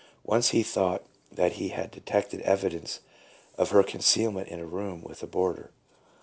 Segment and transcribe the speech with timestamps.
[0.23, 3.01] Once he thought that he had detected evi dence
[3.55, 5.69] of her concealment in a room with a boarder.